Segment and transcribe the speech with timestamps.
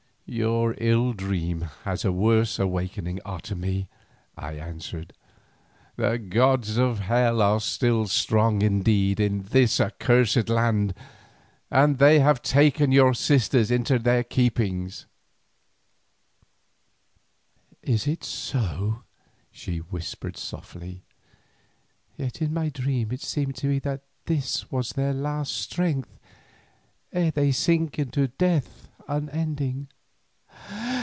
[0.33, 3.87] "Your ill dream has a worse awakening, Otomie,"
[4.37, 5.11] I answered.
[5.97, 10.93] "The gods of hell are still strong indeed in this accursed land,
[11.69, 14.85] and they have taken your sisters into their keeping."
[17.83, 19.03] "Is it so?"
[19.51, 21.03] she said softly,
[22.17, 26.17] "yet in my dream it seemed to me that this was their last strength
[27.11, 29.89] ere they sink into death unending.